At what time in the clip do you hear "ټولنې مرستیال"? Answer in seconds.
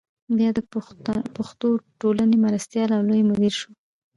2.01-2.89